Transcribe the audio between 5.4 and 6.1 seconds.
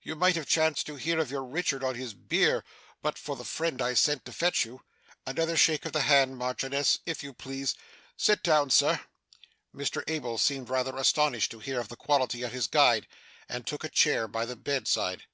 shake of the